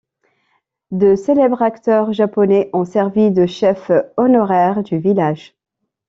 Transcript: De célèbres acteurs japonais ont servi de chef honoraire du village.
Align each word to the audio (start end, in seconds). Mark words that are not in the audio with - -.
De 0.89 1.15
célèbres 1.15 1.61
acteurs 1.61 2.11
japonais 2.11 2.71
ont 2.73 2.85
servi 2.85 3.29
de 3.29 3.45
chef 3.45 3.91
honoraire 4.17 4.81
du 4.81 4.97
village. 4.97 5.53